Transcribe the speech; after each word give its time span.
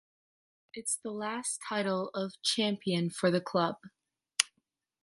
It’s 0.73 0.95
the 0.97 1.11
last 1.11 1.59
title 1.69 2.09
of 2.15 2.41
champion 2.41 3.11
for 3.11 3.29
the 3.29 3.39
club. 3.39 3.75